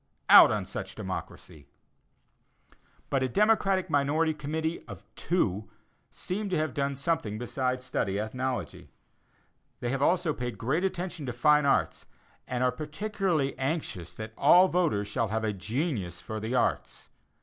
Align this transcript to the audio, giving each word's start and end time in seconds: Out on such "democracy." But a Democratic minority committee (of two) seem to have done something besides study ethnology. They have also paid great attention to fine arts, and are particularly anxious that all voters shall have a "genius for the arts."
Out 0.29 0.49
on 0.49 0.65
such 0.65 0.95
"democracy." 0.95 1.67
But 3.11 3.21
a 3.21 3.29
Democratic 3.29 3.87
minority 3.87 4.33
committee 4.33 4.83
(of 4.87 5.05
two) 5.13 5.69
seem 6.09 6.49
to 6.49 6.57
have 6.57 6.73
done 6.73 6.95
something 6.95 7.37
besides 7.37 7.85
study 7.85 8.17
ethnology. 8.19 8.89
They 9.79 9.91
have 9.91 10.01
also 10.01 10.33
paid 10.33 10.57
great 10.57 10.83
attention 10.83 11.27
to 11.27 11.33
fine 11.33 11.67
arts, 11.67 12.07
and 12.47 12.63
are 12.63 12.71
particularly 12.71 13.55
anxious 13.59 14.15
that 14.15 14.33
all 14.39 14.69
voters 14.69 15.07
shall 15.07 15.27
have 15.27 15.43
a 15.43 15.53
"genius 15.53 16.19
for 16.19 16.39
the 16.39 16.55
arts." 16.55 17.09